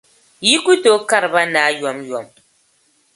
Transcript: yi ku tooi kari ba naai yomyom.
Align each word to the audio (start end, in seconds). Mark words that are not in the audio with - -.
yi 0.47 0.55
ku 0.63 0.71
tooi 0.83 1.03
kari 1.09 1.27
ba 1.33 1.41
naai 1.53 1.73
yomyom. 1.81 2.25